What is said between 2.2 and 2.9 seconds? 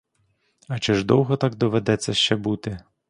бути?